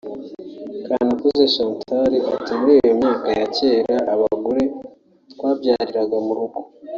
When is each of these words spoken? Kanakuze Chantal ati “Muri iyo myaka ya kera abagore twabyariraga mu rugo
Kanakuze 0.85 1.43
Chantal 1.55 2.13
ati 2.35 2.51
“Muri 2.59 2.73
iyo 2.81 2.93
myaka 2.99 3.27
ya 3.39 3.45
kera 3.55 3.97
abagore 4.13 4.63
twabyariraga 5.33 6.17
mu 6.25 6.33
rugo 6.37 6.59